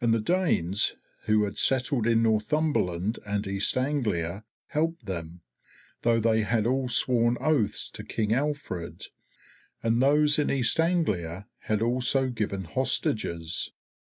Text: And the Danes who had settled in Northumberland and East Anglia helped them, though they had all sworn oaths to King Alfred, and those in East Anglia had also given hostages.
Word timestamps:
And 0.00 0.14
the 0.14 0.20
Danes 0.20 0.94
who 1.24 1.42
had 1.42 1.58
settled 1.58 2.06
in 2.06 2.22
Northumberland 2.22 3.18
and 3.26 3.44
East 3.48 3.76
Anglia 3.76 4.44
helped 4.68 5.06
them, 5.06 5.40
though 6.02 6.20
they 6.20 6.42
had 6.42 6.68
all 6.68 6.88
sworn 6.88 7.36
oaths 7.40 7.90
to 7.94 8.04
King 8.04 8.32
Alfred, 8.32 9.06
and 9.82 10.00
those 10.00 10.38
in 10.38 10.52
East 10.52 10.78
Anglia 10.78 11.48
had 11.62 11.82
also 11.82 12.28
given 12.28 12.62
hostages. 12.62 13.72